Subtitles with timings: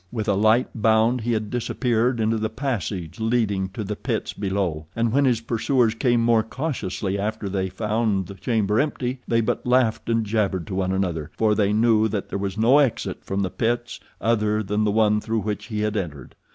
[0.11, 4.87] With a light bound he had disappeared into the passage leading to the pits below,
[4.95, 9.63] and when his pursuers came more cautiously after they found the chamber empty, they but
[9.63, 13.41] laughed and jabbered to one another, for they knew that there was no exit from
[13.43, 16.33] the pits other than the one through which he had entered.